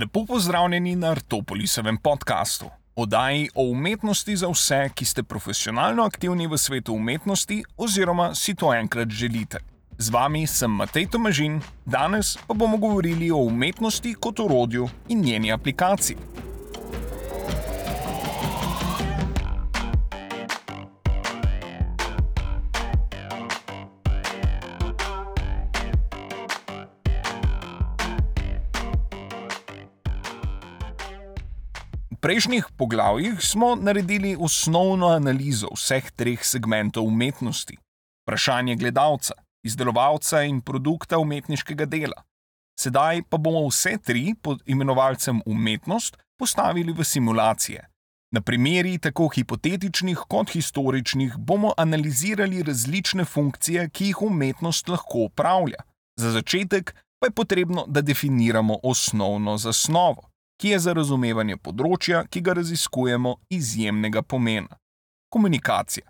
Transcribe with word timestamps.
Lepo 0.00 0.24
pozdravljeni 0.26 0.96
na 0.96 1.10
Artopolisovem 1.10 1.96
podkastu, 1.96 2.66
oddaji 2.96 3.48
o 3.54 3.62
umetnosti 3.62 4.36
za 4.36 4.48
vse, 4.48 4.88
ki 4.94 5.04
ste 5.04 5.22
profesionalno 5.22 6.02
aktivni 6.02 6.46
v 6.46 6.58
svetu 6.58 6.94
umetnosti 6.94 7.62
oziroma 7.76 8.34
si 8.34 8.54
to 8.54 8.74
enkrat 8.74 9.08
želite. 9.08 9.58
Z 9.98 10.10
vami 10.10 10.46
sem 10.46 10.70
Matej 10.70 11.06
Tomažin, 11.06 11.60
danes 11.86 12.36
pa 12.46 12.54
bomo 12.54 12.76
govorili 12.76 13.30
o 13.30 13.36
umetnosti 13.36 14.14
kot 14.14 14.40
orodju 14.40 14.88
in 15.08 15.20
njeni 15.20 15.52
aplikaciji. 15.52 16.16
Prejšnjih 32.24 32.66
poglavjih 32.76 33.40
smo 33.40 33.74
naredili 33.76 34.36
osnovno 34.40 35.08
analizo 35.08 35.68
vseh 35.74 36.06
treh 36.10 36.40
segmentov 36.42 37.04
umetnosti: 37.04 37.76
vprašanje 38.24 38.76
gledalca, 38.76 39.34
izdelovalca 39.66 40.40
in 40.42 40.62
produkta 40.62 41.18
umetniškega 41.18 41.84
dela. 41.84 42.22
Sedaj 42.80 43.22
pa 43.28 43.36
bomo 43.36 43.66
vse 43.68 43.98
tri 43.98 44.34
pod 44.42 44.62
imenovalcem 44.66 45.42
umetnost 45.46 46.16
postavili 46.38 46.92
v 46.92 47.04
simulacije. 47.04 47.84
Na 48.32 48.40
primeri 48.40 48.98
tako 48.98 49.28
hipotetičnih 49.28 50.24
kot 50.28 50.56
historičnih 50.56 51.36
bomo 51.36 51.74
analizirali 51.76 52.62
različne 52.62 53.24
funkcije, 53.24 53.90
ki 53.90 54.04
jih 54.06 54.22
umetnost 54.22 54.88
lahko 54.88 55.28
upravlja. 55.28 55.84
Za 56.16 56.30
začetek 56.30 56.94
pa 57.20 57.26
je 57.26 57.30
potrebno, 57.30 57.84
da 57.86 58.00
definiramo 58.00 58.78
osnovno 58.82 59.58
zasnovo 59.58 60.33
ki 60.60 60.74
je 60.74 60.78
za 60.78 60.92
razumevanje 60.96 61.56
področja, 61.56 62.24
ki 62.30 62.40
ga 62.40 62.56
raziskujemo, 62.60 63.36
izjemnega 63.50 64.22
pomena. 64.22 64.78
Komunikacija. 65.32 66.06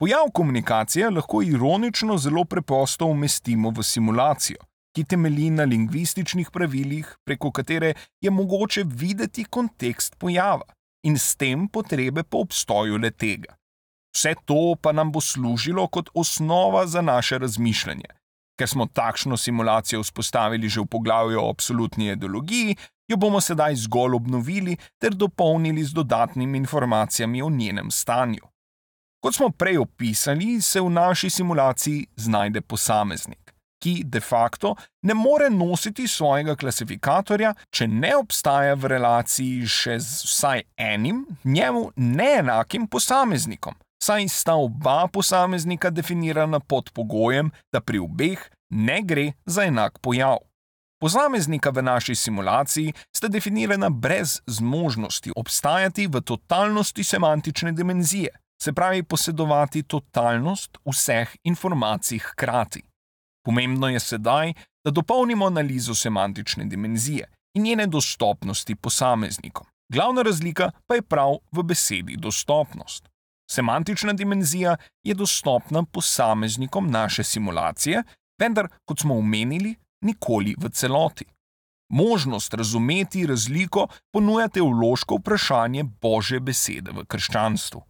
Pojav 0.00 0.30
komunikacije 0.34 1.10
lahko 1.10 1.42
ironično 1.42 2.16
zelo 2.18 2.44
preprosto 2.44 3.06
umestimo 3.06 3.70
v 3.70 3.84
simulacijo, 3.84 4.62
ki 4.96 5.04
temelji 5.04 5.50
na 5.50 5.64
lingvističnih 5.68 6.50
pravilih, 6.50 7.10
preko 7.24 7.50
katere 7.52 7.94
je 8.20 8.30
mogoče 8.30 8.84
videti 8.86 9.44
kontekst 9.44 10.16
pojava 10.18 10.66
in 11.04 11.18
s 11.18 11.36
tem 11.36 11.68
potrebe 11.68 12.22
po 12.22 12.40
obstoju 12.44 12.98
le 12.98 13.10
tega. 13.10 13.54
Vse 14.16 14.34
to 14.44 14.74
pa 14.82 14.92
nam 14.92 15.12
bo 15.12 15.20
služilo 15.20 15.86
kot 15.88 16.10
osnova 16.14 16.86
za 16.86 17.00
naše 17.00 17.38
razmišljanje. 17.38 18.08
Ker 18.58 18.68
smo 18.68 18.86
takšno 18.86 19.36
simulacijo 19.36 20.02
vzpostavili 20.02 20.68
že 20.68 20.80
v 20.80 20.86
poglavju 20.86 21.38
o 21.40 21.50
absolutni 21.50 22.10
ideologiji, 22.12 22.76
jo 23.10 23.16
bomo 23.16 23.40
sedaj 23.40 23.74
zgolj 23.74 24.14
obnovili 24.14 24.76
ter 24.98 25.14
dopolnili 25.14 25.84
z 25.84 25.92
dodatnimi 25.92 26.58
informacijami 26.58 27.42
o 27.42 27.50
njenem 27.50 27.90
stanju. 27.90 28.46
Kot 29.20 29.34
smo 29.34 29.50
prej 29.50 29.78
opisali, 29.78 30.60
se 30.62 30.80
v 30.80 30.90
naši 30.90 31.30
simulaciji 31.30 32.06
znajde 32.16 32.60
posameznik, 32.60 33.54
ki 33.82 34.02
de 34.04 34.20
facto 34.20 34.74
ne 35.02 35.14
more 35.14 35.50
nositi 35.50 36.08
svojega 36.08 36.56
klasifikatorja, 36.56 37.54
če 37.70 37.88
ne 37.88 38.14
obstaja 38.16 38.74
v 38.74 38.92
relaciji 38.94 39.66
še 39.66 39.98
z 40.00 40.24
vsaj 40.24 40.62
enim 40.76 41.26
njemu 41.44 41.90
neenakim 41.96 42.86
posameznikom, 42.88 43.76
saj 44.02 44.28
sta 44.28 44.54
oba 44.56 45.04
posameznika 45.12 45.90
definirana 45.90 46.60
pod 46.60 46.92
pogojem, 46.96 47.50
da 47.72 47.80
pri 47.80 48.00
obeh 48.00 48.46
ne 48.70 49.02
gre 49.02 49.32
za 49.46 49.68
enak 49.68 49.98
pojav. 50.00 50.40
Posameznika 51.00 51.70
v 51.70 51.82
naši 51.82 52.14
simulaciji 52.14 52.92
sta 53.16 53.28
definirana 53.28 53.88
brez 53.90 54.40
zmožnosti 54.46 55.32
obstajati 55.36 56.06
v 56.06 56.20
totalnosti 56.20 57.04
semantične 57.04 57.72
dimenzije, 57.72 58.28
se 58.62 58.72
pravi 58.72 59.02
posedovati 59.02 59.82
totalnost 59.82 60.78
vseh 60.84 61.36
informacij 61.44 62.18
hkrati. 62.18 62.82
Pomembno 63.44 63.88
je 63.88 64.00
sedaj, 64.00 64.52
da 64.84 64.90
dopolnimo 64.90 65.46
analizo 65.46 65.94
semantične 65.94 66.64
dimenzije 66.64 67.24
in 67.56 67.62
njene 67.62 67.86
dostopnosti 67.86 68.74
posameznikom. 68.74 69.66
Glavna 69.92 70.22
razlika 70.22 70.70
pa 70.86 70.94
je 70.94 71.02
prav 71.02 71.38
v 71.52 71.62
besedi 71.62 72.16
dostopnost. 72.16 73.08
Semantična 73.50 74.12
dimenzija 74.12 74.76
je 75.02 75.14
dostopna 75.14 75.82
posameznikom 75.82 76.90
naše 76.90 77.24
simulacije, 77.24 78.02
vendar, 78.40 78.68
kot 78.84 79.00
smo 79.00 79.18
omenili, 79.18 79.74
nikoli 80.02 80.54
v 80.58 80.70
celoti. 80.70 81.24
Možnost 81.90 82.54
razumeti 82.54 83.26
razliko 83.26 83.88
ponuja 84.12 84.48
teološko 84.48 85.16
vprašanje 85.16 85.84
Božje 85.84 86.40
besede 86.40 86.90
v 86.94 87.04
krščanstvu. 87.04 87.82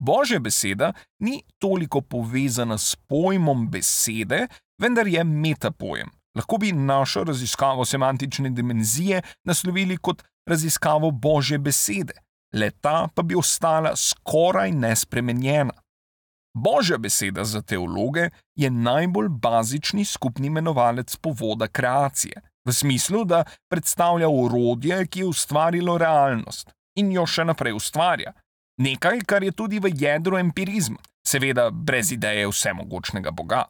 Božja 0.00 0.38
beseda 0.38 0.92
ni 1.18 1.42
toliko 1.58 2.00
povezana 2.00 2.78
s 2.78 2.96
pojmom 2.96 3.68
besede, 3.70 4.46
vendar 4.78 5.06
je 5.06 5.24
metapojem. 5.24 6.10
Lahko 6.36 6.58
bi 6.58 6.72
našo 6.72 7.24
raziskavo 7.24 7.84
semantične 7.84 8.50
dimenzije 8.50 9.22
naslovili 9.44 9.96
kot 9.96 10.22
raziskavo 10.46 11.10
Božje 11.10 11.58
besede, 11.58 12.12
leta 12.54 13.08
pa 13.14 13.22
bi 13.22 13.34
ostala 13.34 13.96
skoraj 13.96 14.72
nespremenjena. 14.72 15.72
Božja 16.54 16.98
beseda 16.98 17.44
za 17.44 17.62
teologe 17.62 18.30
je 18.54 18.70
najbolj 18.70 19.28
bazični 19.28 20.04
skupni 20.04 20.46
imenovalec 20.46 21.16
povoda 21.16 21.68
kreacije, 21.68 22.42
v 22.64 22.72
smislu, 22.72 23.24
da 23.24 23.44
predstavlja 23.70 24.28
orodje, 24.28 25.06
ki 25.06 25.20
je 25.20 25.26
ustvarilo 25.26 25.98
realnost 25.98 26.70
in 26.96 27.12
jo 27.12 27.26
še 27.26 27.44
naprej 27.44 27.72
ustvarja. 27.72 28.32
Nekaj, 28.80 29.22
kar 29.26 29.44
je 29.44 29.52
tudi 29.52 29.78
v 29.78 29.92
jedru 29.94 30.38
empirizma, 30.38 30.98
seveda 31.26 31.70
brez 31.70 32.12
ideje 32.12 32.48
vsemogočnega 32.48 33.30
Boga. 33.30 33.64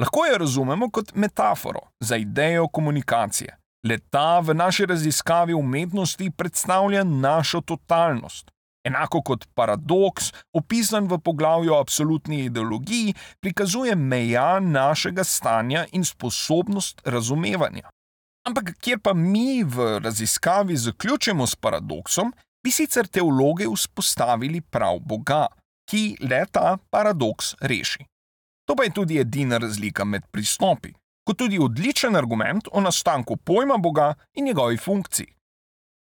Lahko 0.00 0.26
jo 0.26 0.38
razumemo 0.38 0.90
kot 0.90 1.14
metaforo 1.14 1.88
za 2.00 2.16
idejo 2.16 2.68
komunikacije. 2.68 3.56
Leta 3.84 4.40
v 4.40 4.54
naši 4.54 4.86
raziskavi 4.86 5.54
umetnosti 5.54 6.30
predstavlja 6.30 7.04
našo 7.04 7.60
totalnost, 7.60 8.50
enako 8.84 9.22
kot 9.22 9.46
paradoks, 9.54 10.32
opisan 10.52 11.08
v 11.08 11.18
poglavju 11.18 11.72
o 11.74 11.80
absolutni 11.80 12.44
ideologiji, 12.44 13.14
prikazuje 13.40 13.96
meja 13.96 14.60
našega 14.60 15.24
stanja 15.24 15.86
in 15.92 16.04
sposobnost 16.04 17.00
razumevanja. 17.04 17.88
Ampak 18.44 18.74
kjer 18.80 19.00
pa 19.00 19.14
mi 19.14 19.64
v 19.64 19.98
raziskavi 20.04 20.76
zaključimo 20.76 21.46
s 21.46 21.56
paradoksom, 21.56 22.32
bi 22.64 22.70
sicer 22.70 23.06
teologi 23.06 23.66
vzpostavili 23.74 24.60
prav 24.60 24.98
Boga, 25.00 25.46
ki 25.88 26.16
le 26.20 26.44
ta 26.52 26.76
paradoks 26.90 27.54
reši. 27.60 28.04
To 28.68 28.76
pa 28.76 28.84
je 28.84 28.92
tudi 28.96 29.18
edina 29.20 29.58
razlika 29.58 30.04
med 30.04 30.24
pristopi, 30.32 30.92
kot 31.24 31.38
tudi 31.38 31.58
odličen 31.58 32.16
argument 32.16 32.68
o 32.72 32.80
nastanku 32.80 33.36
pojma 33.36 33.76
Boga 33.76 34.14
in 34.34 34.44
njegovi 34.44 34.76
funkciji. 34.76 35.34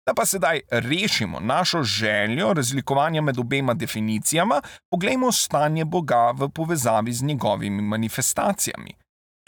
Da 0.09 0.14
pa 0.14 0.25
sedaj 0.25 0.59
rešimo 0.70 1.40
našo 1.40 1.84
željo 1.84 2.53
razlikovanja 2.53 3.22
med 3.22 3.40
obema 3.40 3.74
definicijama, 3.74 4.62
poglejmo 4.92 5.31
stanje 5.31 5.86
Boga 5.86 6.31
v 6.31 6.50
povezavi 6.50 7.14
z 7.14 7.24
njegovimi 7.24 7.81
manifestacijami. 7.81 8.94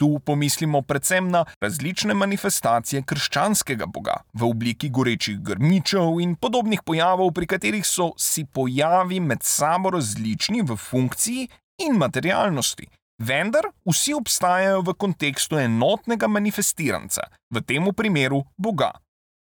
Tu 0.00 0.20
pomislimo 0.26 0.82
predvsem 0.82 1.30
na 1.30 1.44
različne 1.60 2.14
manifestacije 2.14 3.02
krščanskega 3.02 3.86
Boga 3.86 4.14
v 4.32 4.44
obliki 4.44 4.88
gorečih 4.88 5.40
grmičev 5.40 6.20
in 6.20 6.36
podobnih 6.36 6.82
pojavov, 6.86 7.32
pri 7.32 7.46
katerih 7.46 7.86
so 7.86 8.12
si 8.16 8.44
pojavi 8.44 9.20
med 9.20 9.42
sabo 9.42 9.90
različni 9.90 10.62
v 10.62 10.76
funkciji 10.76 11.48
in 11.78 11.98
materialnosti. 11.98 12.86
Vendar 13.18 13.66
vsi 13.90 14.14
obstajajo 14.14 14.80
v 14.80 14.94
kontekstu 14.94 15.58
enotnega 15.58 16.26
manifestiranca, 16.26 17.22
v 17.50 17.60
tem 17.60 17.94
primeru 17.94 18.44
Boga. 18.56 18.92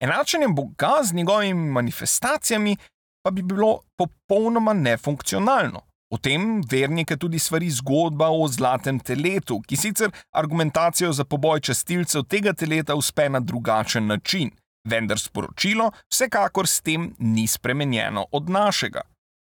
Enačenje 0.02 0.48
Boga 0.48 1.02
z 1.02 1.14
njegovimi 1.14 1.70
manifestacijami 1.70 2.76
pa 3.24 3.30
bi 3.30 3.42
bilo 3.42 3.80
popolnoma 3.98 4.72
nefunkcionalno. 4.72 5.80
O 6.10 6.18
tem 6.18 6.62
vernike 6.70 7.16
tudi 7.16 7.38
svari 7.38 7.70
zgodba 7.70 8.28
o 8.28 8.48
zlatem 8.48 8.98
teletu, 9.00 9.60
ki 9.60 9.76
sicer 9.76 10.10
argumentacijo 10.34 11.12
za 11.12 11.24
poboj 11.24 11.60
častilcev 11.60 12.22
tega 12.22 12.52
teleta 12.52 12.94
uspe 12.94 13.28
na 13.28 13.40
drugačen 13.40 14.06
način, 14.06 14.50
vendar 14.88 15.18
sporočilo 15.18 15.90
vsekakor 16.10 16.66
s 16.66 16.80
tem 16.80 17.14
ni 17.18 17.46
spremenjeno 17.46 18.26
od 18.32 18.50
našega. 18.50 19.00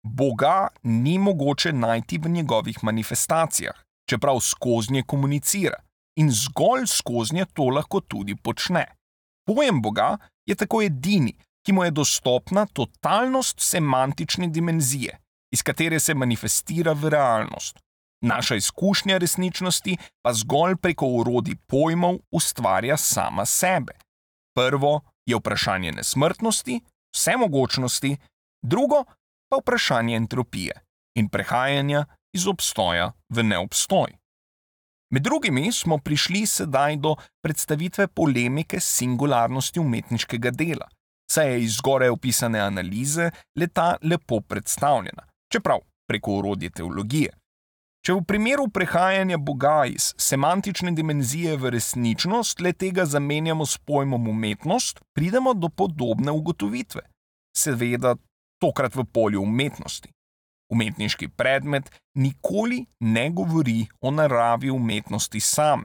Boga 0.03 0.67
ni 0.83 1.17
mogoče 1.19 1.71
najti 1.73 2.17
v 2.17 2.29
njegovih 2.29 2.83
manifestacijah, 2.83 3.75
čeprav 4.09 4.39
skoznje 4.39 5.03
komunicira 5.03 5.79
in 6.19 6.31
zgolj 6.31 6.85
skoznje 6.87 7.45
to 7.53 7.63
lahko 7.63 8.01
tudi 8.01 8.35
počne. 8.35 8.85
Pojem 9.45 9.81
Boga 9.81 10.17
je 10.45 10.55
tako 10.55 10.81
edini, 10.81 11.35
ki 11.65 11.73
mu 11.73 11.83
je 11.83 11.91
dostopna 11.91 12.65
totalnost 12.65 13.59
semantične 13.59 14.47
dimenzije, 14.47 15.17
iz 15.53 15.63
katere 15.63 15.99
se 15.99 16.13
manifestira 16.13 16.93
v 16.93 17.09
realnost. 17.09 17.79
Naša 18.23 18.55
izkušnja 18.55 19.17
resničnosti 19.17 19.97
pa 20.21 20.33
zgolj 20.33 20.75
preko 20.75 21.05
urodij 21.05 21.55
pojmov 21.67 22.19
ustvarja 22.31 22.97
sama 22.97 23.45
sebe. 23.45 23.93
Prvo 24.55 25.01
je 25.25 25.35
vprašanje 25.35 25.91
nesmrtnosti, 25.91 26.79
vsemogočnosti, 27.15 28.17
drugo 28.61 29.03
pa 29.49 29.57
vprašanje 29.61 30.15
entropije 30.15 30.73
in 31.15 31.29
prehajanja 31.29 32.05
iz 32.35 32.47
obstoja 32.47 33.11
v 33.29 33.43
neobstoj. 33.43 34.22
Med 35.13 35.21
drugimi 35.21 35.71
smo 35.71 35.97
prišli 35.97 36.45
sedaj 36.45 36.95
do 36.97 37.15
predstavitve 37.43 38.07
polemike 38.07 38.79
s 38.79 38.95
singularnosti 38.97 39.79
umetniškega 39.79 40.51
dela, 40.51 40.87
saj 41.31 41.51
je 41.51 41.59
iz 41.63 41.75
zgoraj 41.77 42.09
opisane 42.09 42.59
analize 42.59 43.29
leta 43.59 43.95
lepo 44.01 44.39
predstavljena, 44.41 45.27
čeprav 45.53 45.83
preko 46.09 46.39
urodje 46.39 46.69
teologije. 46.69 47.29
Če 48.05 48.13
v 48.13 48.23
primeru 48.27 48.65
prehajanja 48.73 49.37
Boga 49.37 49.85
iz 49.85 50.09
semantične 50.17 50.91
dimenzije 50.91 51.59
v 51.61 51.75
resničnost 51.77 52.59
le 52.65 52.73
tega 52.73 53.05
zamenjamo 53.05 53.65
s 53.65 53.77
pojmom 53.77 54.27
umetnost, 54.27 54.99
pridemo 55.13 55.53
do 55.53 55.69
podobne 55.69 56.31
ugotovitve. 56.31 57.05
Seveda, 57.57 58.15
tokrat 58.59 58.95
v 58.95 59.05
polju 59.05 59.45
umetnosti. 59.45 60.09
Umetniški 60.71 61.27
predmet 61.27 61.89
nikoli 62.15 62.85
ne 62.99 63.29
govori 63.29 63.87
o 64.01 64.11
naravi 64.11 64.69
umetnosti 64.69 65.39
same, 65.39 65.83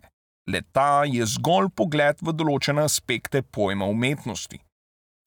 le 0.48 0.62
ta 0.72 1.04
je 1.04 1.26
zgolj 1.26 1.68
pogled 1.76 2.22
v 2.22 2.32
določene 2.32 2.84
aspekte 2.86 3.42
pojma 3.42 3.88
umetnosti. 3.90 4.60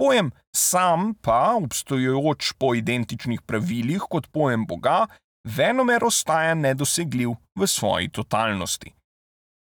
Pojem 0.02 0.32
sam 0.58 1.12
pa, 1.22 1.54
obstojujoč 1.62 2.56
po 2.58 2.74
identičnih 2.74 3.44
pravilih 3.46 4.08
kot 4.10 4.32
pojem 4.34 4.66
Boga, 4.66 5.06
venomer 5.46 6.02
ostaja 6.04 6.56
nedosegljiv 6.58 7.36
v 7.56 7.68
svoji 7.68 8.10
totalnosti. 8.10 8.96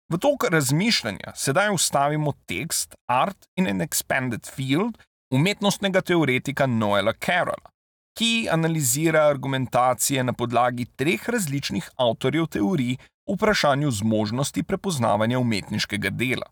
V 0.09 0.21
tok 0.23 0.47
razmišljanja 0.53 1.35
sedaj 1.35 1.73
ustavimo 1.75 2.33
tekst 2.47 2.95
Art 3.11 3.51
in 3.59 3.67
an 3.67 3.83
Expanded 3.85 4.47
Field 4.47 4.97
umetnostnega 5.35 6.01
teoretika 6.01 6.67
Noela 6.67 7.13
Carola 7.13 7.75
ki 8.19 8.49
analizira 8.51 9.29
argumentacije 9.29 10.25
na 10.25 10.33
podlagi 10.33 10.85
treh 10.85 11.29
različnih 11.31 11.91
avtorjev 11.97 12.47
teorij 12.47 12.97
v 12.99 13.35
vprašanju 13.35 13.91
zmožnosti 13.91 14.63
prepoznavanja 14.63 15.39
umetniškega 15.39 16.11
dela. 16.11 16.49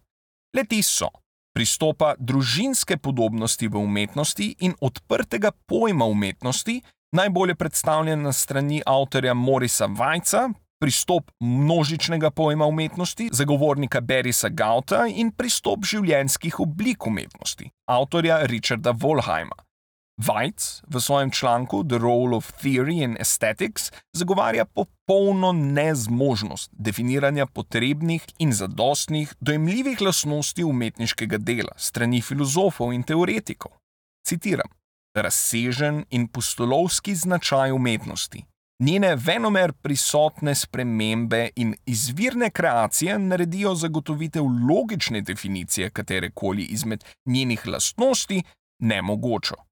Leti 0.56 0.82
so 0.82 1.08
pristopa 1.56 2.14
družinske 2.18 2.96
podobnosti 2.96 3.68
v 3.68 3.82
umetnosti 3.82 4.54
in 4.60 4.76
odprtega 4.80 5.50
pojma 5.66 6.04
umetnosti, 6.04 6.82
najbolje 7.12 7.54
predstavljen 7.54 8.22
na 8.22 8.32
strani 8.32 8.82
avtorja 8.86 9.34
Morisa 9.34 9.86
Vajca, 9.86 10.48
pristop 10.80 11.30
množičnega 11.40 12.30
pojma 12.30 12.66
umetnosti, 12.66 13.28
zagovornika 13.32 14.00
Berisa 14.00 14.48
Gauta 14.48 15.06
in 15.08 15.32
pristop 15.32 15.84
življenjskih 15.84 16.60
oblik 16.60 17.06
umetnosti, 17.06 17.70
avtorja 17.90 18.42
Richarda 18.46 18.92
Volheima. 18.92 19.65
Weitz 20.16 20.80
v 20.88 21.00
svojem 21.00 21.30
članku 21.30 21.84
The 21.84 21.98
Role 21.98 22.36
of 22.36 22.52
Theory 22.62 23.02
in 23.02 23.16
Aesthetics 23.18 23.92
zagovarja 24.12 24.64
popolno 24.64 25.52
nezmožnost 25.52 26.70
definiranja 26.72 27.46
potrebnih 27.46 28.24
in 28.38 28.52
zadostnih, 28.52 29.34
dojemljivih 29.40 30.00
lastnosti 30.00 30.64
umetniškega 30.64 31.38
dela 31.38 31.72
strani 31.76 32.22
filozofov 32.22 32.92
in 32.92 33.02
teoretikov. 33.02 33.72
Citiram: 34.26 34.68
Razsežen 35.16 36.04
in 36.10 36.28
pustolovski 36.28 37.14
značaj 37.14 37.72
umetnosti. 37.72 38.44
Njene 38.80 39.16
venomer 39.16 39.72
prisotne 39.72 40.54
spremembe 40.54 41.48
in 41.56 41.74
izvirne 41.86 42.50
kreacije 42.50 43.18
naredijo 43.18 43.74
zagotovitev 43.74 44.44
logične 44.68 45.20
definicije 45.20 45.90
katerekoli 45.90 46.62
izmed 46.62 47.04
njenih 47.26 47.66
lastnosti 47.66 48.42
nemogočo. 48.78 49.65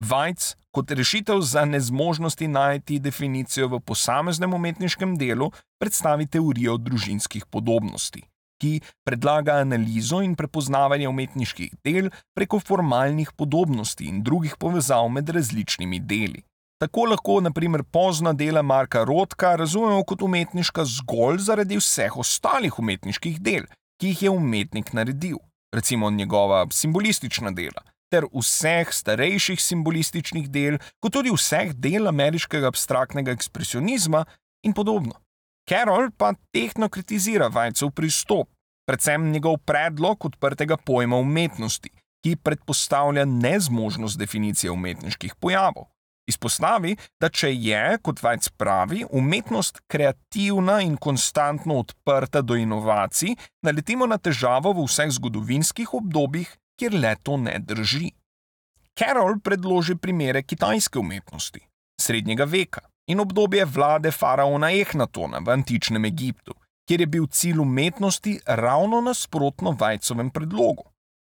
Vajc 0.00 0.54
kot 0.70 0.90
rešitev 0.90 1.40
za 1.40 1.64
nezmožnosti 1.64 2.48
najti 2.48 2.98
definicijo 2.98 3.68
v 3.68 3.80
posameznem 3.80 4.54
umetniškem 4.54 5.16
delu 5.18 5.50
predstavi 5.82 6.26
teorijo 6.26 6.76
družinskih 6.78 7.46
podobnosti, 7.50 8.22
ki 8.62 8.80
predlaga 9.06 9.58
analizo 9.64 10.20
in 10.22 10.36
prepoznavanje 10.38 11.08
umetniških 11.08 11.74
del 11.84 12.12
preko 12.38 12.60
formalnih 12.60 13.32
podobnosti 13.32 14.06
in 14.06 14.22
drugih 14.22 14.54
povezav 14.58 15.08
med 15.08 15.28
različnimi 15.28 15.98
deli. 15.98 16.44
Tako 16.78 17.10
lahko, 17.10 17.40
na 17.40 17.50
primer, 17.50 17.82
pozna 17.82 18.32
dela 18.32 18.62
Marka 18.62 19.02
Rotka 19.04 19.56
razumemo 19.56 20.04
kot 20.04 20.22
umetniška 20.22 20.84
zgolj 20.84 21.42
zaradi 21.50 21.82
vseh 21.82 22.16
ostalih 22.16 22.78
umetniških 22.78 23.40
del, 23.42 23.66
ki 23.98 24.14
jih 24.14 24.22
je 24.22 24.30
umetnik 24.30 24.92
naredil, 24.92 25.42
recimo 25.74 26.10
njegova 26.10 26.66
simbolistična 26.70 27.50
dela 27.50 27.82
ter 28.10 28.26
vseh 28.32 28.92
starejših 28.92 29.60
simbolističnih 29.62 30.48
del, 30.50 30.78
kot 31.00 31.14
tudi 31.16 31.32
vseh 31.34 31.72
del 31.76 32.08
ameriškega 32.10 32.68
abstraktnega 32.68 33.34
ekspresionizma 33.36 34.24
in 34.64 34.74
podobno. 34.74 35.16
Carroll 35.68 36.10
pa 36.16 36.32
tehno 36.52 36.88
kritizira 36.88 37.50
Vajcev 37.52 37.92
pristop, 37.92 38.48
predvsem 38.88 39.30
njegov 39.32 39.58
predlog 39.68 40.24
odprtega 40.24 40.78
pojma 40.80 41.16
umetnosti, 41.20 41.92
ki 42.24 42.36
predpostavlja 42.42 43.24
nezmožnost 43.28 44.18
definicije 44.18 44.70
umetniških 44.70 45.34
pojavov. 45.40 45.90
Izpostavi, 46.28 46.96
da 47.20 47.30
če 47.32 47.50
je, 47.54 47.82
kot 48.04 48.20
Vajc 48.22 48.50
pravi, 48.60 49.04
umetnost 49.16 49.80
kreativna 49.88 50.80
in 50.84 50.96
konstantno 51.00 51.78
odprta 51.80 52.42
do 52.44 52.56
inovacij, 52.56 53.36
naletimo 53.64 54.06
na 54.06 54.18
težavo 54.20 54.74
v 54.76 54.84
vseh 54.88 55.12
zgodovinskih 55.16 55.94
obdobjih 55.96 56.50
kjer 56.78 56.94
le 56.94 57.16
to 57.22 57.36
ne 57.36 57.58
drži. 57.58 58.10
Carroll 58.98 59.40
predloži 59.40 59.96
primere 59.96 60.42
kitajske 60.42 60.98
umetnosti, 60.98 61.60
srednjega 62.00 62.44
veka 62.44 62.80
in 63.08 63.20
obdobje 63.20 63.64
vlade 63.64 64.10
faraona 64.10 64.70
Ehnatona 64.74 65.38
v 65.38 65.52
antičnem 65.54 66.04
Egiptu, 66.04 66.54
kjer 66.88 67.00
je 67.00 67.06
bil 67.06 67.26
cilj 67.26 67.60
umetnosti 67.60 68.38
ravno 68.46 69.00
nasprotno 69.00 69.76
Vajcovem 69.80 70.30
predlogu. 70.30 70.84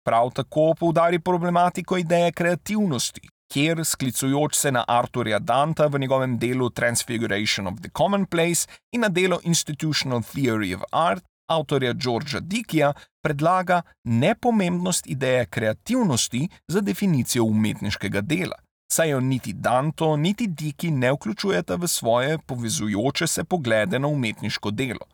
Prav 0.05 0.31
tako 0.35 0.73
poudari 0.81 1.19
problematiko 1.19 1.99
ideje 1.99 2.33
kreativnosti, 2.33 3.29
kjer, 3.53 3.85
sklicujoč 3.85 4.57
se 4.57 4.73
na 4.73 4.85
Arturja 4.89 5.39
Danta 5.39 5.87
v 5.87 5.99
njegovem 5.99 6.39
delu 6.39 6.71
Transfiguration 6.71 7.67
of 7.67 7.81
the 7.81 7.91
Commonplace 7.97 8.67
in 8.93 9.01
na 9.01 9.09
delo 9.09 9.41
Institutional 9.43 10.23
Theory 10.23 10.75
of 10.77 10.83
Art, 10.93 11.25
avtorja 11.49 11.93
Georgea 11.93 12.41
Dickija, 12.41 12.93
predlaga 13.23 13.83
nepomembnost 14.05 15.07
ideje 15.07 15.47
kreativnosti 15.47 16.49
za 16.69 16.81
definicijo 16.81 17.45
umetniškega 17.45 18.21
dela, 18.21 18.57
saj 18.93 19.11
jo 19.11 19.21
niti 19.21 19.53
Danto, 19.53 20.17
niti 20.17 20.47
Diki 20.47 20.91
ne 20.91 21.13
vključujeta 21.13 21.75
v 21.75 21.89
svoje 21.89 22.39
povezujoče 22.39 23.27
se 23.27 23.45
poglede 23.45 23.99
na 23.99 24.09
umetniško 24.09 24.71
delo. 24.71 25.07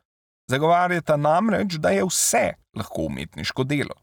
Zagovarjata 0.51 1.17
namreč, 1.17 1.75
da 1.75 1.89
je 1.89 2.05
vse 2.05 2.53
lahko 2.77 3.03
umetniško 3.03 3.65
delo. 3.65 3.95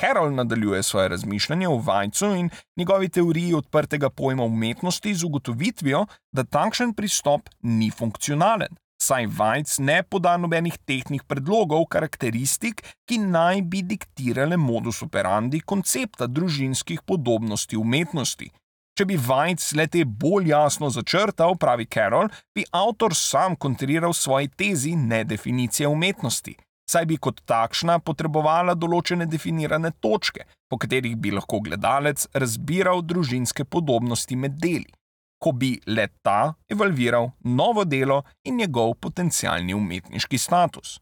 Carol 0.00 0.34
nadaljuje 0.34 0.82
svoje 0.82 1.08
razmišljanje 1.08 1.68
o 1.68 1.78
Vajcu 1.78 2.26
in 2.26 2.50
njegovi 2.76 3.08
teoriji 3.08 3.54
odprtega 3.54 4.10
pojma 4.10 4.42
umetnosti 4.44 5.14
z 5.14 5.24
ugotovitvijo, 5.24 6.06
da 6.32 6.44
takšen 6.44 6.94
pristop 6.94 7.48
ni 7.62 7.90
funkcionalen, 7.90 8.76
saj 9.02 9.26
Vajc 9.26 9.78
ne 9.78 10.02
poda 10.02 10.36
nobenih 10.36 10.78
tehničnih 10.84 11.24
predlogov, 11.24 11.86
karakteristik, 11.92 12.82
ki 13.08 13.18
naj 13.18 13.62
bi 13.70 13.82
diktirale 13.82 14.58
modus 14.60 15.02
operandi 15.06 15.60
koncepta 15.60 16.26
družinskih 16.26 17.02
podobnosti 17.06 17.76
umetnosti. 17.76 18.50
Če 18.98 19.06
bi 19.06 19.16
Vajc 19.28 19.64
le 19.78 19.86
te 19.86 20.02
bolj 20.04 20.50
jasno 20.50 20.90
začrtal, 20.90 21.54
pravi 21.54 21.86
Carol, 21.86 22.28
bi 22.54 22.66
avtor 22.74 23.14
sam 23.14 23.54
kontriral 23.56 24.12
svoji 24.12 24.50
tezi 24.58 24.96
nedefinicije 24.98 25.88
umetnosti, 25.88 26.56
saj 26.90 27.06
bi 27.06 27.16
kot 27.16 27.44
takšna 27.46 28.00
potrebovala 28.02 28.74
določene 28.74 29.28
definirane 29.30 29.94
točke, 30.02 30.48
po 30.68 30.80
katerih 30.82 31.14
bi 31.16 31.30
lahko 31.30 31.62
gledalec 31.62 32.26
razbiral 32.34 33.04
družinske 33.06 33.64
podobnosti 33.64 34.36
med 34.36 34.58
deli 34.58 34.97
ko 35.38 35.52
bi 35.52 35.80
le 35.86 36.08
ta 36.22 36.54
evalviral 36.68 37.30
novo 37.44 37.84
delo 37.84 38.22
in 38.44 38.56
njegov 38.56 38.94
potencialni 39.00 39.74
umetniški 39.74 40.38
status. 40.38 40.98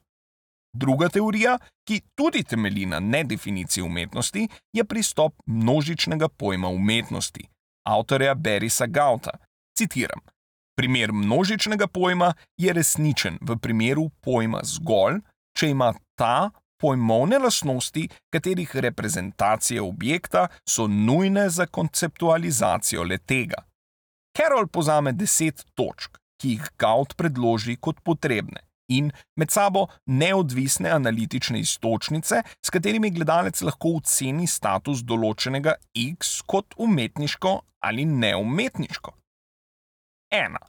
Druga 0.76 1.08
teorija, 1.08 1.58
ki 1.88 2.00
tudi 2.14 2.42
temelji 2.44 2.86
na 2.86 3.00
nedefiniciji 3.00 3.82
umetnosti, 3.82 4.48
je 4.72 4.84
pristop 4.84 5.34
množičnega 5.46 6.28
pojma 6.28 6.68
umetnosti, 6.68 7.48
avtorja 7.86 8.34
Berisa 8.34 8.86
Gauta. 8.86 9.30
Citiram: 9.78 10.20
Primer 10.76 11.12
množičnega 11.12 11.86
pojma 11.86 12.34
je 12.56 12.72
resničen 12.72 13.38
v 13.40 13.56
primeru 13.56 14.10
pojma 14.20 14.60
zgolj, 14.64 15.20
če 15.56 15.70
ima 15.70 15.94
ta 16.18 16.50
pojmovne 16.80 17.38
lastnosti, 17.38 18.08
katerih 18.32 18.76
reprezentacije 18.76 19.82
objekta 19.82 20.48
so 20.68 20.86
nujne 20.86 21.48
za 21.50 21.66
konceptualizacijo 21.66 23.02
letega. 23.02 23.62
Carol 24.36 24.68
pozame 24.68 25.14
deset 25.16 25.64
točk, 25.74 26.18
ki 26.36 26.56
jih 26.56 26.64
Gaut 26.76 27.14
predloži 27.16 27.78
kot 27.80 28.02
potrebne, 28.04 28.60
in 28.92 29.08
med 29.40 29.50
sabo 29.50 29.86
neodvisne 30.06 30.90
analitične 30.92 31.62
istočnice, 31.64 32.42
s 32.44 32.72
katerimi 32.74 33.10
gledalec 33.16 33.62
lahko 33.64 33.96
oceni 34.00 34.44
status 34.46 35.00
določenega 35.08 35.78
X 35.96 36.42
kot 36.44 36.76
umetniško 36.76 37.54
ali 37.88 38.04
neumetniško. 38.04 39.14
1. 40.36 40.60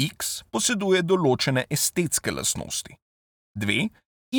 X 0.00 0.32
poseduje 0.48 1.02
določene 1.04 1.66
estetske 1.68 2.32
lastnosti. 2.32 2.96
2. 3.60 3.88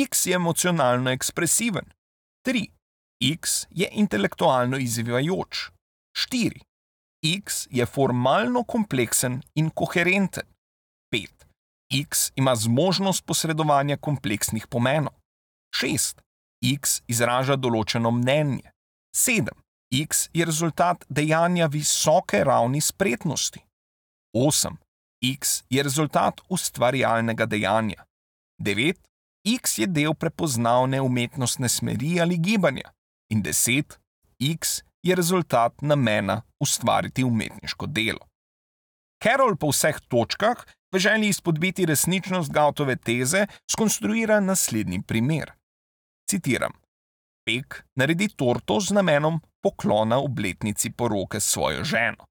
X 0.02 0.26
je 0.26 0.34
emocionalno 0.34 1.12
ekspresiven. 1.14 1.86
3. 2.48 2.66
X 3.30 3.66
je 3.70 3.86
intelektualno 4.02 4.80
izzivajoč. 4.82 5.68
4. 6.18 6.71
X 7.24 7.68
je 7.70 7.86
formalno 7.86 8.64
kompleksen 8.64 9.42
in 9.54 9.70
koherenten. 9.70 10.42
5. 11.14 11.26
X 11.92 12.32
ima 12.34 12.56
zmožnost 12.56 13.26
posredovanja 13.26 13.96
kompleksnih 13.96 14.66
pomenov. 14.66 15.14
6. 15.82 16.18
X 16.64 17.02
izraža 17.06 17.56
določeno 17.56 18.10
mnenje. 18.10 18.72
7. 19.16 19.48
X 19.92 20.28
je 20.32 20.44
rezultat 20.44 21.04
dejanja 21.08 21.66
visoke 21.66 22.44
ravni 22.44 22.80
spretnosti. 22.80 23.60
8. 24.36 24.76
X 25.22 25.62
je 25.70 25.82
rezultat 25.82 26.40
ustvarjalnega 26.48 27.46
dejanja. 27.46 28.04
9. 28.58 28.98
X 29.46 29.78
je 29.78 29.86
del 29.86 30.14
prepoznavne 30.14 31.00
umetnostne 31.00 31.68
smeri 31.68 32.18
ali 32.20 32.38
gibanja. 32.38 32.90
In 33.30 33.42
10. 33.42 33.98
X 34.40 34.82
je 35.02 35.14
rezultat 35.14 35.82
namena 35.82 36.42
ustvariti 36.60 37.24
umetniško 37.24 37.86
delo. 37.86 38.26
Carol 39.22 39.56
po 39.56 39.70
vseh 39.70 40.00
točkah, 40.08 40.66
v 40.92 40.98
želji 40.98 41.28
izpodbiti 41.28 41.86
resničnost 41.86 42.52
Gautove 42.52 42.96
teze, 42.96 43.46
skonstruira 43.70 44.40
naslednji 44.40 45.02
primer. 45.02 45.52
Citiram: 46.30 46.72
Pek 47.46 47.84
naredi 47.96 48.28
torto 48.28 48.80
z 48.80 48.90
namenom 48.90 49.40
poklona 49.62 50.18
obletnici 50.18 50.90
poroke 50.90 51.40
s 51.40 51.52
svojo 51.52 51.84
ženo. 51.84 52.26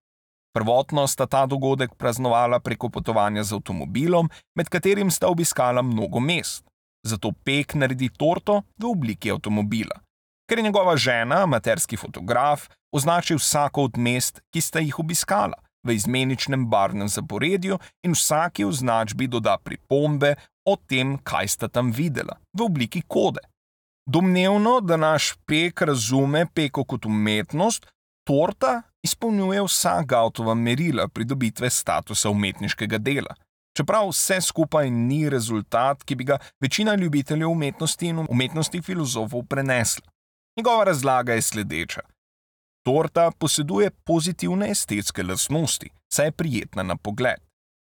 Prvotno 0.53 1.07
sta 1.07 1.27
ta 1.27 1.45
dogodek 1.45 1.95
praznovala 1.95 2.59
preko 2.59 2.89
potovanja 2.89 3.43
z 3.43 3.53
avtomobilom, 3.53 4.29
med 4.55 4.69
katerim 4.69 5.11
sta 5.11 5.27
obiskala 5.27 5.81
mnogo 5.81 6.19
mest. 6.19 6.63
Zato 7.07 7.31
Pek 7.31 7.73
naredi 7.73 8.09
torto 8.09 8.63
v 8.77 8.85
obliki 8.85 9.31
avtomobila 9.31 10.10
ker 10.51 10.60
je 10.60 10.63
njegova 10.63 10.98
žena, 10.98 11.43
amaterski 11.43 11.98
fotograf, 11.98 12.67
označil 12.91 13.38
vsako 13.38 13.84
od 13.84 13.98
mest, 13.98 14.41
ki 14.51 14.62
sta 14.62 14.81
jih 14.84 14.98
obiskala, 15.00 15.55
v 15.88 15.96
izmeničnem 15.96 16.65
barvnem 16.67 17.08
zaporedju 17.08 17.77
in 18.03 18.12
vsaki 18.12 18.65
označbi 18.67 19.29
doda 19.31 19.55
pripombe 19.63 20.36
o 20.67 20.75
tem, 20.75 21.15
kaj 21.24 21.48
sta 21.48 21.72
tam 21.72 21.93
videla, 21.96 22.36
v 22.51 22.67
obliki 22.67 23.01
kode. 23.08 23.39
Domnevno, 24.05 24.81
da 24.81 24.98
naš 24.98 25.38
pek 25.48 25.81
razume 25.88 26.43
peko 26.53 26.84
kot 26.84 27.05
umetnost, 27.05 27.88
torta 28.27 28.81
izpolnjuje 29.08 29.63
vsa 29.63 30.01
Gautova 30.03 30.53
merila 30.53 31.08
pridobitve 31.08 31.70
statusa 31.70 32.29
umetniškega 32.29 32.98
dela. 32.98 33.39
Čeprav 33.77 34.10
vse 34.12 34.41
skupaj 34.41 34.91
ni 34.91 35.29
rezultat, 35.29 36.03
ki 36.03 36.15
bi 36.15 36.27
ga 36.27 36.43
večina 36.60 36.96
ljubiteljev 36.96 37.50
umetnosti 37.50 38.08
in 38.08 38.25
umetnosti 38.29 38.81
filozofov 38.81 39.48
prenesla. 39.48 40.10
Njegova 40.58 40.84
razlaga 40.84 41.34
je 41.34 41.41
sledeča. 41.41 42.01
Torta 42.86 43.31
poseduje 43.39 43.91
pozitivne 44.05 44.72
estetske 44.72 45.24
lastnosti, 45.24 45.89
saj 46.13 46.25
je 46.25 46.31
prijetna 46.31 46.84
na 46.84 46.96
pogled, 46.96 47.39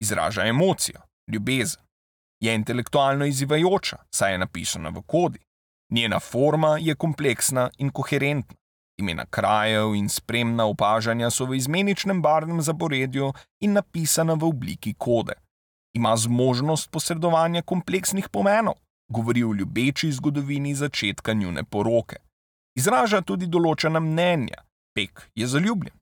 izraža 0.02 0.46
emocijo, 0.46 1.02
ljubezen. 1.32 1.82
Je 2.44 2.56
intelektualno 2.56 3.26
izzivajoča, 3.26 3.98
saj 4.16 4.32
je 4.32 4.38
napisana 4.38 4.90
v 4.90 5.02
kodi. 5.02 5.40
Njena 5.92 6.20
forma 6.20 6.78
je 6.82 6.96
kompleksna 6.96 7.70
in 7.78 7.90
koherentna. 7.90 8.56
Imena 9.00 9.26
krajev 9.26 9.96
in 9.96 10.10
spremna 10.10 10.66
opažanja 10.66 11.30
so 11.30 11.46
v 11.46 11.56
izmeničnem 11.56 12.22
barvnem 12.22 12.62
zaporedju 12.62 13.34
in 13.60 13.74
napisana 13.74 14.34
v 14.34 14.46
obliki 14.46 14.94
kode. 14.94 15.34
Ima 15.96 16.18
zmožnost 16.18 16.92
posredovanja 16.92 17.62
kompleksnih 17.62 18.30
pomenov, 18.30 18.74
govori 19.12 19.44
o 19.44 19.54
ljubeči 19.54 20.12
zgodovini 20.12 20.76
začetka 20.76 21.34
njune 21.34 21.64
poroke. 21.64 22.16
Izraža 22.78 23.22
tudi 23.22 23.48
določena 23.48 24.00
mnenja, 24.00 24.64
pek 24.96 25.30
je 25.36 25.48
zaljubljen, 25.48 25.96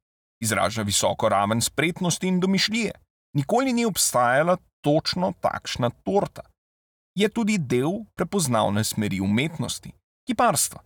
izraža 0.43 0.83
visoko 0.83 1.29
raven 1.29 1.62
spretnosti 1.62 2.27
in 2.27 2.39
domišljije. 2.39 2.91
Nikoli 3.38 3.74
ni 3.74 3.86
obstajala 3.86 4.57
točno 4.81 5.33
takšna 5.41 5.89
torta. 6.03 6.41
Je 7.17 7.29
tudi 7.29 7.57
del 7.57 8.03
prepoznavne 8.15 8.83
smeri 8.83 9.19
umetnosti, 9.21 9.91
kiparstva. 10.29 10.83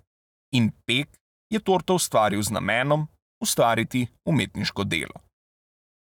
In 0.56 0.72
pek 0.88 1.10
je 1.52 1.60
torto 1.60 1.96
ustvaril 2.00 2.42
z 2.44 2.56
namenom 2.56 3.08
ustvariti 3.44 4.08
umetniško 4.26 4.84
delo. 4.84 5.20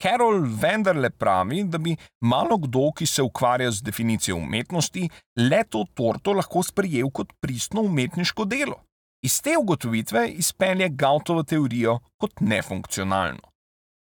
Carol 0.02 0.42
vendarle 0.60 1.10
pravi, 1.10 1.64
da 1.64 1.78
bi 1.78 1.96
malo 2.20 2.58
kdo, 2.58 2.90
ki 2.96 3.06
se 3.06 3.22
ukvarja 3.22 3.70
z 3.70 3.82
definicijo 3.82 4.36
umetnosti, 4.36 5.08
le 5.36 5.62
to 5.64 5.84
torto 5.94 6.32
lahko 6.36 6.62
sprejel 6.62 7.10
kot 7.10 7.32
pristno 7.40 7.82
umetniško 7.82 8.44
delo. 8.44 8.82
Iz 9.26 9.40
te 9.42 9.56
ugotovitve 9.58 10.28
izpelje 10.28 10.88
Gautovo 10.88 11.42
teorijo 11.42 11.98
kot 12.16 12.40
nefunkcionalno. 12.40 13.48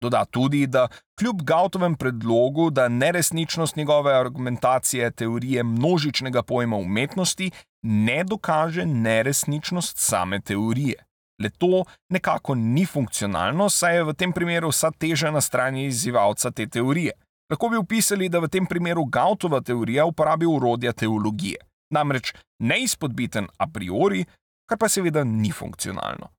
Doda 0.02 0.26
tudi, 0.26 0.68
da 0.68 0.88
kljub 1.20 1.42
Gautovem 1.42 1.96
predlogu, 1.96 2.70
da 2.70 2.88
neresničnost 2.88 3.76
njegove 3.76 4.14
argumentacije 4.14 5.12
teorije 5.12 5.64
množičnega 5.64 6.44
pojma 6.44 6.78
umetnosti 6.78 7.52
ne 7.82 8.24
dokaže 8.24 8.86
neresničnost 8.86 9.98
same 9.98 10.40
teorije. 10.40 10.96
Le 11.42 11.50
to 11.50 11.84
nekako 12.10 12.56
ni 12.56 12.86
funkcionalno, 12.86 13.70
saj 13.70 13.96
je 13.96 14.04
v 14.04 14.14
tem 14.14 14.34
primeru 14.34 14.70
vsa 14.70 14.92
teža 14.92 15.32
na 15.32 15.42
strani 15.42 15.86
izzivalca 15.86 16.52
te 16.52 16.68
teorije. 16.68 17.12
Lahko 17.50 17.70
bi 17.70 17.78
upisali, 17.78 18.30
da 18.30 18.40
v 18.40 18.48
tem 18.48 18.66
primeru 18.66 19.06
Gautova 19.06 19.62
teorija 19.62 20.06
uporabi 20.06 20.46
urodja 20.46 20.94
teologije, 20.94 21.58
namreč 21.94 22.34
neizpodbiten 22.60 23.48
a 23.58 23.68
priori, 23.68 24.26
kar 24.70 24.78
pa 24.78 24.90
seveda 24.90 25.24
ni 25.24 25.52
funkcionalno. 25.52 26.32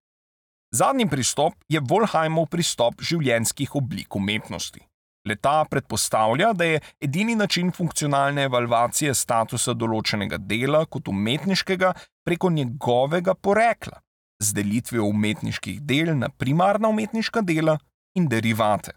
Zadnji 0.75 1.06
pristop 1.09 1.54
je 1.68 1.80
Volheimov 1.80 2.49
pristop 2.50 3.00
življenjskih 3.00 3.75
oblik 3.78 4.16
umetnosti. 4.16 4.83
Leta 5.26 5.64
predpostavlja, 5.71 6.52
da 6.52 6.64
je 6.64 6.80
edini 7.02 7.35
način 7.35 7.73
funkcionalne 7.75 8.45
evalvacije 8.47 9.14
statusa 9.14 9.75
določenega 9.75 10.38
dela 10.38 10.85
kot 10.87 11.09
umetniškega 11.09 11.92
preko 12.26 12.50
njegovega 12.50 13.35
porekla, 13.35 13.99
z 14.42 14.54
delitvijo 14.54 15.09
umetniških 15.11 15.80
del 15.83 16.12
na 16.18 16.28
primarna 16.28 16.88
umetniška 16.88 17.42
dela 17.42 17.78
in 18.14 18.28
derivate. 18.28 18.92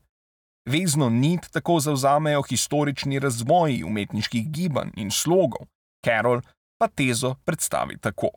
Vezno 0.69 1.09
nit 1.09 1.47
tako 1.51 1.79
zauzamejo 1.79 2.43
historični 2.49 3.19
razvoj 3.19 3.81
umetniških 3.87 4.51
gibanj 4.51 4.93
in 4.97 5.09
slogov, 5.11 5.65
Carol 6.05 6.41
pa 6.77 6.87
tezo 6.87 7.35
predstavi 7.45 7.97
tako. 7.97 8.29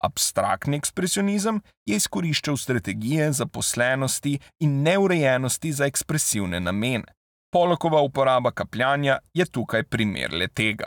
Abstraktni 0.00 0.76
ekspresionizem 0.80 1.60
je 1.86 1.96
izkoriščal 1.96 2.56
strategije 2.56 3.32
zaposlenosti 3.32 4.38
in 4.60 4.82
neurejenosti 4.82 5.72
za 5.72 5.86
ekspresivne 5.86 6.60
namene. 6.60 7.04
Polokova 7.52 8.00
uporaba 8.00 8.50
kapljanja 8.50 9.18
je 9.34 9.44
tukaj 9.44 9.82
primer 9.82 10.32
le 10.32 10.48
tega. 10.48 10.86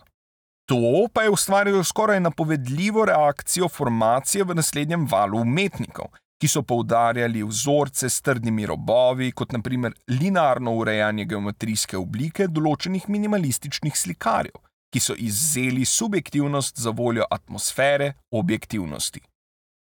To 0.65 1.08
pa 1.13 1.24
je 1.24 1.29
ustvarilo 1.29 1.84
skoraj 1.84 2.20
napovedljivo 2.20 3.05
reakcijo 3.05 3.67
formacije 3.70 4.43
v 4.43 4.55
naslednjem 4.55 5.08
valu 5.12 5.41
umetnikov, 5.41 6.08
ki 6.41 6.48
so 6.48 6.63
poudarjali 6.63 7.43
vzorce 7.43 8.10
s 8.10 8.22
trdnimi 8.22 8.65
robovi, 8.65 9.32
kot 9.32 9.51
naprimer 9.51 9.93
linearno 10.08 10.74
urejanje 10.75 11.25
geometrijske 11.25 11.98
oblike 11.98 12.48
določenih 12.48 13.10
minimalističnih 13.10 13.96
slikarjev, 13.96 14.55
ki 14.93 15.00
so 15.00 15.15
izzeli 15.17 15.85
subjektivnost 15.85 16.79
za 16.79 16.89
voljo 16.89 17.25
atmosfere 17.31 18.13
objektivnosti. 18.31 19.21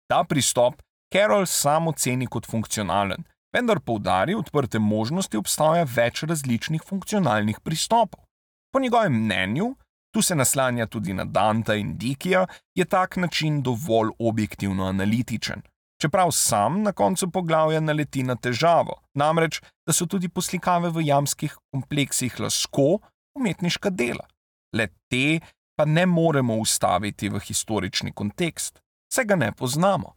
Ta 0.09 0.23
pristop 0.23 0.81
Carol 1.13 1.45
samo 1.45 1.91
ceni 1.91 2.27
kot 2.27 2.45
funkcionalen, 2.45 3.23
vendar 3.53 3.79
poudari 3.79 4.35
odprte 4.37 4.79
možnosti 4.79 5.37
obstaja 5.37 5.87
več 5.95 6.23
različnih 6.23 6.85
funkcionalnih 6.85 7.59
pristopov. 7.65 8.21
Po 8.73 8.79
njegovem 8.79 9.17
mnenju, 9.23 9.73
tu 10.13 10.21
se 10.21 10.35
naslanja 10.35 10.85
tudi 10.85 11.13
na 11.13 11.25
Danta 11.25 11.75
in 11.75 11.97
Dikija, 11.97 12.45
je 12.75 12.85
tak 12.85 13.17
način 13.17 13.61
dovolj 13.61 14.13
objektivno 14.19 14.85
analitičen. 14.85 15.61
Čeprav 16.01 16.31
sam 16.31 16.81
na 16.83 16.91
koncu 16.91 17.31
poglavja 17.31 17.79
naleti 17.79 18.23
na 18.23 18.35
težavo, 18.35 19.01
namreč, 19.13 19.61
da 19.87 19.93
so 19.93 20.05
tudi 20.05 20.29
poslikave 20.29 20.89
v 20.89 21.07
jamskih 21.09 21.57
kompleksih 21.73 22.39
lahko 22.39 22.99
umetniška 23.35 23.89
dela 23.89 24.29
le 24.73 24.87
te 25.09 25.39
pa 25.79 25.85
ne 25.85 26.05
moremo 26.05 26.57
ustaviti 26.59 27.29
v 27.29 27.39
historični 27.39 28.11
kontekst, 28.11 28.81
saj 29.13 29.25
ga 29.25 29.35
ne 29.35 29.51
poznamo. 29.51 30.15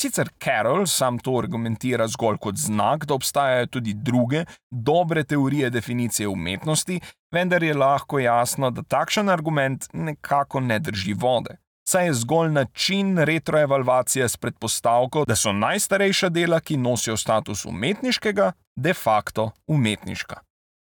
Sicer 0.00 0.28
Carol 0.44 0.86
sam 0.86 1.18
to 1.18 1.34
argumentira 1.38 2.06
zgolj 2.08 2.38
kot 2.40 2.56
znak, 2.56 3.04
da 3.04 3.14
obstajajo 3.14 3.66
tudi 3.66 3.92
druge, 3.94 4.44
dobre 4.70 5.24
teorije 5.24 5.70
definicije 5.70 6.28
umetnosti, 6.28 7.00
vendar 7.32 7.62
je 7.62 7.74
lahko 7.74 8.18
jasno, 8.18 8.70
da 8.70 8.82
takšen 8.82 9.28
argument 9.28 9.88
nekako 9.92 10.60
ne 10.60 10.78
drži 10.78 11.12
vode. 11.12 11.56
Saj 11.88 12.06
je 12.06 12.14
zgolj 12.14 12.52
način 12.52 13.18
retroevalvacije 13.18 14.28
s 14.28 14.36
predpostavko, 14.36 15.24
da 15.28 15.36
so 15.36 15.52
najstarejša 15.52 16.28
dela, 16.28 16.60
ki 16.60 16.76
nosijo 16.76 17.16
status 17.16 17.64
umetniškega, 17.64 18.52
de 18.76 18.94
facto 18.94 19.50
umetniška. 19.66 20.40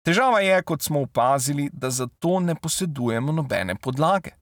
Težava 0.06 0.40
je, 0.40 0.62
kot 0.62 0.82
smo 0.82 1.02
opazili, 1.02 1.70
da 1.74 1.90
za 1.90 2.08
to 2.20 2.40
ne 2.40 2.56
posedujemo 2.56 3.32
nobene 3.32 3.76
podlage. 3.76 4.36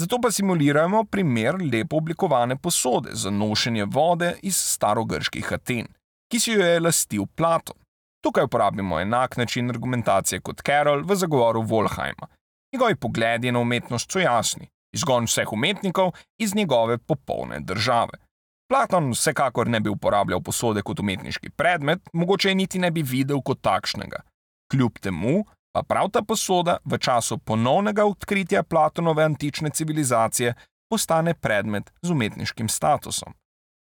Zato 0.00 0.16
pa 0.22 0.30
simuliramo 0.30 1.04
primer 1.04 1.58
lepo 1.72 1.96
oblikovane 1.96 2.56
posode 2.56 3.10
za 3.12 3.30
nošenje 3.30 3.84
vode 3.84 4.34
iz 4.42 4.56
starogrških 4.56 5.52
Aten, 5.52 5.90
ki 6.32 6.40
si 6.40 6.52
jo 6.52 6.64
je 6.64 6.80
lastil 6.80 7.26
Platon. 7.36 7.76
Tukaj 8.24 8.44
uporabimo 8.44 9.00
enak 9.00 9.36
način 9.36 9.70
argumentacije 9.70 10.40
kot 10.40 10.62
Carol 10.66 11.04
v 11.04 11.16
zagovoru 11.16 11.62
Wolheima. 11.62 12.26
Njegovi 12.72 12.96
pogledi 12.96 13.52
na 13.52 13.58
umetnost 13.58 14.12
so 14.12 14.18
jasni: 14.18 14.68
izgon 14.96 15.24
vseh 15.24 15.52
umetnikov 15.52 16.12
iz 16.38 16.54
njegove 16.54 16.98
popolne 16.98 17.60
države. 17.60 18.18
Platon 18.68 19.10
vsekakor 19.10 19.68
ne 19.68 19.80
bi 19.80 19.90
uporabljal 19.90 20.40
posode 20.40 20.82
kot 20.82 21.00
umetniški 21.00 21.50
predmet, 21.50 22.00
mogoče 22.12 22.48
je 22.48 22.54
niti 22.54 22.78
ne 22.78 22.90
bi 22.90 23.02
videl 23.02 23.42
kot 23.42 23.60
takšnega. 23.60 24.29
Kljub 24.70 24.98
temu 25.02 25.44
pa 25.74 25.82
prav 25.82 26.10
ta 26.10 26.22
posoda 26.22 26.78
v 26.84 26.98
času 26.98 27.38
ponovnega 27.38 28.04
odkritja 28.04 28.62
Platonove 28.62 29.24
antične 29.24 29.70
civilizacije 29.70 30.54
postane 30.90 31.34
predmet 31.34 31.92
z 32.02 32.10
umetniškim 32.10 32.68
statusom. 32.68 33.32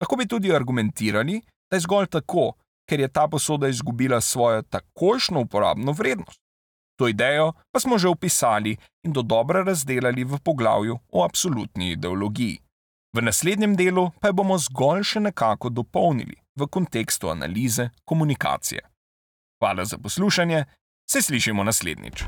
Lahko 0.00 0.16
bi 0.16 0.26
tudi 0.28 0.54
argumentirali, 0.54 1.40
da 1.71 1.76
je 1.76 1.80
zgolj 1.80 2.06
tako, 2.06 2.52
ker 2.88 3.00
je 3.00 3.09
ta 3.09 3.28
posoda 3.28 3.68
izgubila 3.68 4.21
svojo 4.21 4.62
takošno 4.62 5.40
uporabno 5.40 5.92
vrednost. 5.92 6.40
To 6.99 7.09
idejo 7.09 7.52
pa 7.73 7.80
smo 7.80 7.99
že 7.99 8.09
opisali 8.09 8.76
in 9.04 9.12
do 9.12 9.23
dobro 9.23 9.62
razdelali 9.62 10.25
v 10.25 10.38
poglavju 10.38 10.99
o 11.12 11.25
absolutni 11.25 11.90
ideologiji. 11.90 12.61
V 13.16 13.23
naslednjem 13.23 13.76
delu 13.76 14.11
pa 14.21 14.28
jo 14.28 14.33
bomo 14.33 14.59
zgolj 14.59 15.02
še 15.02 15.21
nekako 15.21 15.68
dopolnili 15.68 16.37
v 16.56 16.66
kontekstu 16.68 17.28
analize 17.28 17.90
komunikacije. 18.04 18.80
Hvala 19.66 19.85
za 19.85 19.99
poslušanje, 19.99 20.64
se 21.11 21.23
slišimo 21.23 21.64
naslednjič. 21.64 22.25